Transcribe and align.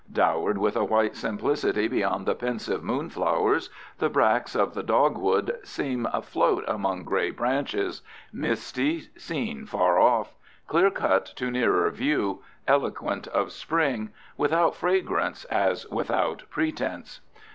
Dowered 0.11 0.57
with 0.57 0.75
a 0.75 0.83
white 0.83 1.15
simplicity 1.15 1.87
beyond 1.87 2.25
the 2.25 2.33
pensive 2.33 2.83
moonflower's, 2.83 3.69
the 3.99 4.09
bracts 4.09 4.55
of 4.55 4.73
the 4.73 4.81
dogwood 4.81 5.59
seem 5.63 6.07
afloat 6.11 6.63
among 6.67 7.03
gray 7.03 7.29
branches—misty, 7.29 9.01
seen 9.15 9.67
far 9.67 9.99
off; 9.99 10.33
clear 10.65 10.89
cut 10.89 11.27
to 11.35 11.51
nearer 11.51 11.87
view; 11.91 12.41
eloquent 12.67 13.27
of 13.27 13.51
spring; 13.51 14.09
without 14.37 14.75
fragrance 14.75 15.45
as 15.51 15.87
without 15.89 16.45
pretense. 16.49 17.21